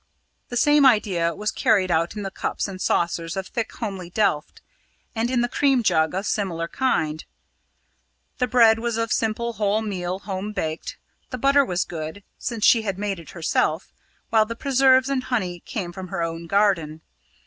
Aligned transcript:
The 0.49 0.57
same 0.57 0.83
idea 0.83 1.35
was 1.35 1.51
carried 1.51 1.91
out 1.91 2.15
in 2.15 2.23
the 2.23 2.31
cups 2.31 2.67
and 2.67 2.81
saucers 2.81 3.37
of 3.37 3.45
thick 3.45 3.71
homely 3.73 4.09
delft, 4.09 4.59
and 5.15 5.29
in 5.29 5.41
the 5.41 5.47
cream 5.47 5.83
jug 5.83 6.15
of 6.15 6.25
similar 6.25 6.67
kind. 6.67 7.23
The 8.39 8.47
bread 8.47 8.79
was 8.79 8.97
of 8.97 9.11
simple 9.13 9.53
whole 9.53 9.83
meal, 9.83 10.17
home 10.17 10.53
baked. 10.53 10.97
The 11.29 11.37
butter 11.37 11.63
was 11.63 11.85
good, 11.85 12.23
since 12.39 12.65
she 12.65 12.81
had 12.81 12.97
made 12.97 13.19
it 13.19 13.29
herself, 13.37 13.93
while 14.31 14.47
the 14.47 14.55
preserves 14.55 15.07
and 15.07 15.25
honey 15.25 15.59
came 15.59 15.91
from 15.91 16.07
her 16.07 16.23
own 16.23 16.47
garden. 16.47 17.01